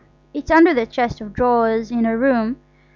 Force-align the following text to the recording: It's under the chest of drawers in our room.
It's 0.33 0.49
under 0.49 0.73
the 0.73 0.87
chest 0.87 1.21
of 1.21 1.31
drawers 1.31 1.91
in 1.91 2.07
our 2.07 2.17
room. 2.17 2.57